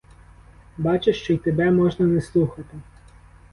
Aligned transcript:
Бачиш, 0.77 1.21
що 1.23 1.33
й 1.33 1.37
тебе 1.37 1.71
можна 1.71 2.05
не 2.05 2.21
слухати. 2.21 2.77